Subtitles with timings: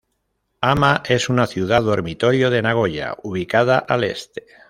[0.61, 4.47] Ama es una ciudad dormitorio de Nagoya, ubicada al este.